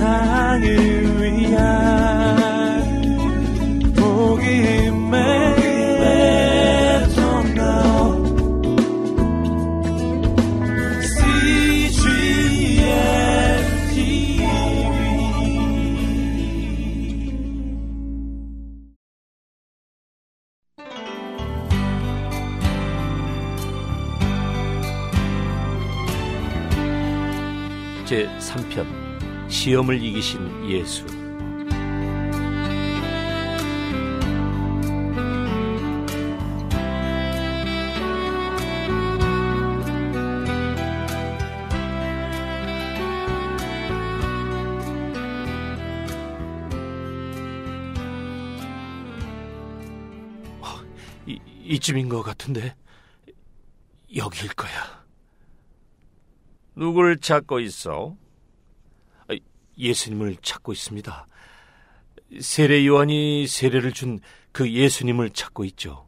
[0.00, 0.64] 세상을
[1.20, 1.60] 위한
[3.94, 5.20] 복음의
[28.06, 28.99] 제 3편
[29.50, 31.04] 시험을 이기신 예수
[50.60, 50.80] 어,
[51.26, 52.74] 이, 이쯤인 것 같은데
[54.14, 55.04] 여기일 거야.
[56.74, 58.16] 누굴 찾고 있어?
[59.80, 61.26] 아, 예수님을 찾고 있습니다.
[62.40, 64.20] 세례 요한이 세례를 준
[64.52, 66.06] 그 예수님을 찾고 있죠.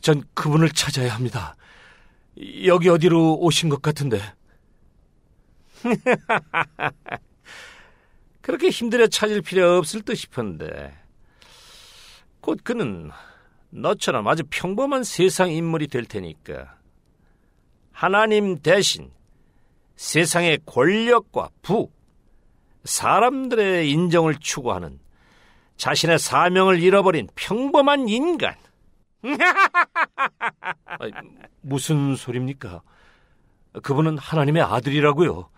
[0.00, 1.54] 전 그분을 찾아야 합니다.
[2.64, 4.20] 여기 어디로 오신 것 같은데.
[8.40, 10.92] 그렇게 힘들어 찾을 필요 없을 듯 싶은데.
[12.40, 13.10] 곧 그는
[13.70, 16.76] 너처럼 아주 평범한 세상 인물이 될 테니까.
[17.92, 19.12] 하나님 대신
[19.94, 21.92] 세상의 권력과 부,
[22.84, 24.98] 사람들의 인정을 추구하는
[25.76, 28.54] 자신의 사명을 잃어버린 평범한 인간.
[30.84, 31.12] 아니,
[31.60, 32.82] 무슨 소립니까?
[33.82, 35.48] 그분은 하나님의 아들이라고요.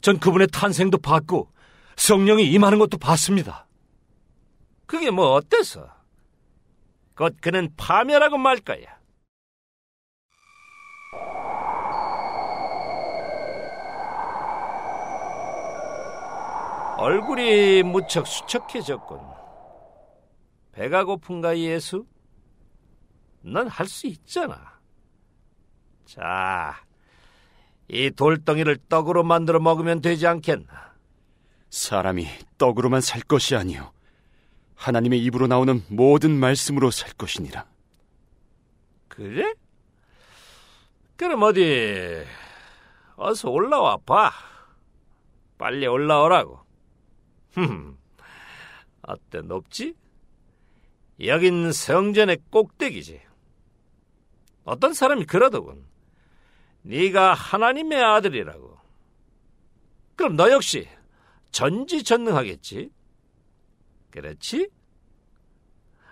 [0.00, 1.50] 전 그분의 탄생도 봤고
[1.96, 3.66] 성령이 임하는 것도 봤습니다.
[4.86, 5.88] 그게 뭐 어때서?
[7.16, 8.95] 곧 그는 파멸하고 말 거야.
[16.96, 19.20] 얼굴이 무척 수척해졌군.
[20.72, 22.06] 배가 고픈가, 예수?
[23.42, 24.76] 넌 할 수 있잖아.
[26.04, 26.74] 자,
[27.88, 30.94] 이 돌덩이를 떡으로 만들어 먹으면 되지 않겠나?
[31.70, 32.26] 사람이
[32.58, 33.92] 떡으로만 살 것이 아니요.
[34.74, 37.66] 하나님의 입으로 나오는 모든 말씀으로 살 것이니라.
[39.08, 39.54] 그래?
[41.16, 42.24] 그럼 어디,
[43.16, 44.30] 어서 올라와 봐.
[45.58, 46.65] 빨리 올라오라고.
[47.56, 47.96] 흠,
[49.02, 49.94] 어때 높지?
[51.24, 53.22] 여긴 성전의 꼭대기지.
[54.64, 55.84] 어떤 사람이 그러더군.
[56.82, 58.78] 네가 하나님의 아들이라고.
[60.16, 60.86] 그럼 너 역시
[61.50, 62.90] 전지전능하겠지?
[64.10, 64.68] 그렇지?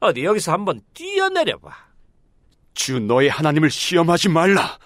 [0.00, 1.90] 어디 여기서 한번 뛰어내려봐.
[2.74, 4.78] 주 너의 하나님을 시험하지 말라.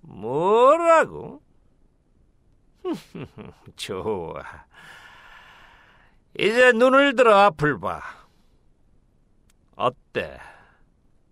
[0.00, 1.41] 뭐라고?
[3.76, 4.42] 좋아.
[6.38, 8.02] 이제 눈을 들어 앞을 봐.
[9.76, 10.38] 어때?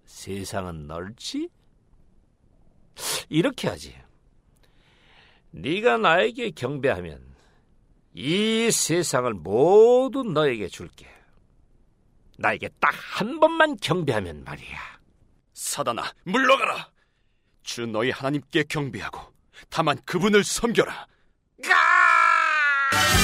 [0.07, 1.49] 세상은 넓지?
[3.29, 3.97] 이렇게 하지.
[5.53, 7.35] 네가 나에게 경배하면
[8.15, 11.07] 이 세상을 모두 너에게 줄게.
[12.39, 12.91] 나에게 딱
[13.21, 14.79] 한 번만 경배하면 말이야.
[15.53, 16.91] 사단아, 물러가라.
[17.63, 19.21] 주 너희 하나님께 경배하고
[19.69, 21.07] 다만 그분을 섬겨라.
[23.11, 23.17] 가!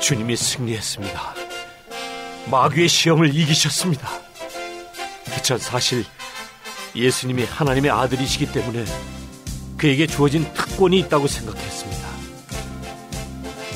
[0.00, 1.34] 주님이 승리했습니다.
[2.50, 4.08] 마귀의 시험을 이기셨습니다.
[5.42, 6.04] 전 사실
[6.94, 8.84] 예수님이 하나님의 아들이시기 때문에
[9.78, 12.04] 그에게 주어진 특권이 있다고 생각했습니다.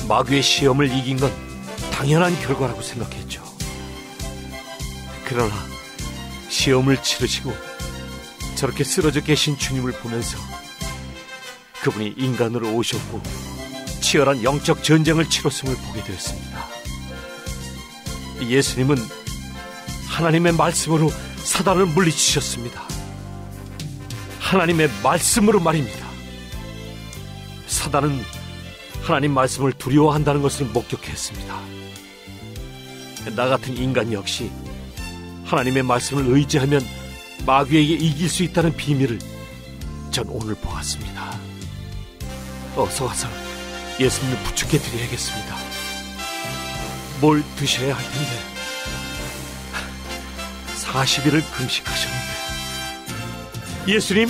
[0.07, 1.31] 마귀의 시험을 이긴 건
[1.91, 3.43] 당연한 결과라고 생각했죠.
[5.29, 5.53] 그러나
[6.49, 7.53] 시험을 치르시고
[8.55, 10.39] 저렇게 쓰러져 계신 주님을 보면서
[11.83, 13.21] 그분이 인간으로 오셨고
[14.01, 16.67] 치열한 영적 전쟁을 치렀음을 보게 되었습니다.
[18.41, 18.97] 예수님은
[20.07, 21.11] 하나님의 말씀으로
[21.43, 22.81] 사단을 물리치셨습니다.
[24.39, 26.07] 하나님의 말씀으로 말입니다.
[27.67, 28.23] 사단은
[29.03, 31.61] 하나님 말씀을 두려워한다는 것을 목격했습니다.
[33.35, 34.49] 나 같은 인간 역시
[35.49, 36.81] 하나님의 말씀을 의지하면
[37.45, 39.17] 마귀에게 이길 수 있다는 비밀을
[40.11, 41.39] 전 오늘 보았습니다.
[42.75, 43.27] 어서 와서
[43.99, 45.55] 예수님을 부축해 드려야겠습니다.
[47.19, 48.29] 뭘 드셔야 할 텐데
[50.75, 52.29] 40일을 금식하셨는데
[53.87, 54.29] 예수님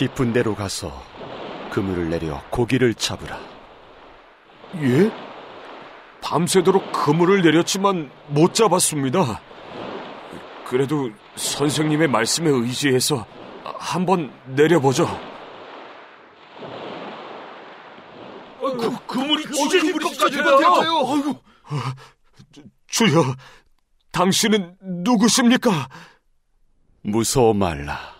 [0.00, 0.90] 깊은 데로 가서
[1.70, 3.38] 그물을 내려 고기를 잡으라.
[4.76, 5.12] 예?
[6.22, 9.42] 밤새도록 그물을 내렸지만 못 잡았습니다.
[10.64, 13.26] 그래도 선생님의 말씀에 의지해서
[13.62, 15.06] 한번 내려보죠.
[18.58, 20.96] 그, 그물이 찢어질 것 같아요.
[21.12, 21.42] 아이고.
[22.86, 23.36] 주여,
[24.12, 25.88] 당신은 누구십니까?
[27.02, 28.19] 무서워 말라.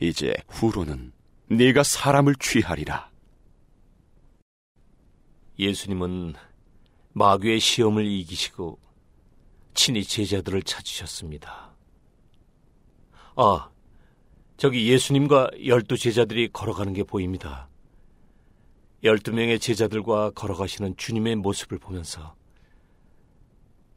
[0.00, 1.12] 이제 후로는
[1.48, 3.10] 네가 사람을 취하리라.
[5.58, 6.34] 예수님은
[7.12, 8.78] 마귀의 시험을 이기시고
[9.74, 11.74] 친히 제자들을 찾으셨습니다.
[13.36, 13.70] 아,
[14.56, 17.68] 저기 예수님과 열두 제자들이 걸어가는 게 보입니다.
[19.02, 22.34] 열두 명의 제자들과 걸어가시는 주님의 모습을 보면서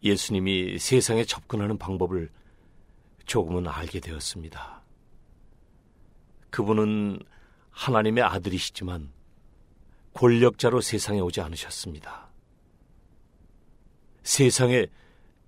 [0.04, 2.30] 예수님이 세상에 접근하는 방법을
[3.26, 4.84] 조금은 알게 되었습니다.
[6.58, 7.20] 그분은
[7.70, 9.14] 하나님의 아들이시지만
[10.16, 12.30] 권력자로 세상에 오지 않으셨습니다.
[14.24, 14.88] 세상에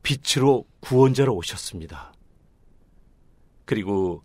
[0.04, 2.14] 빛으로 구원자로 오셨습니다.
[3.66, 4.24] 그리고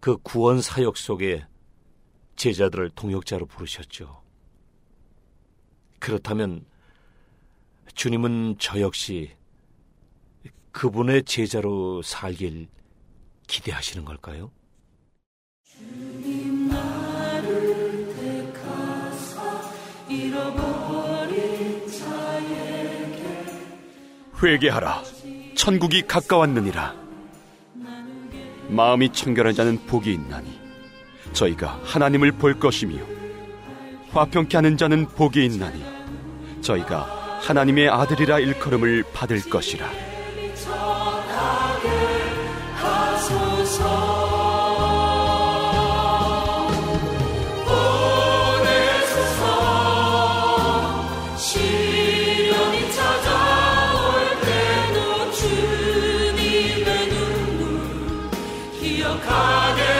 [0.00, 1.46] 그 구원 사역 속에
[2.34, 4.20] 제자들을 동역자로 부르셨죠.
[6.00, 6.66] 그렇다면
[7.94, 9.36] 주님은 저 역시
[10.72, 12.66] 그분의 제자로 살길
[13.46, 14.50] 기대하시는 걸까요?
[24.44, 25.02] 회개하라.
[25.54, 26.94] 천국이 가까웠느니라.
[28.68, 30.60] 마음이 청결한 자는 복이 있나니
[31.32, 32.96] 저희가 하나님을 볼 것이며
[34.10, 35.84] 화평케 하는 자는 복이 있나니
[36.60, 39.88] 저희가 하나님의 아들이라 일컬음을 받을 것이라.
[59.20, 59.93] 기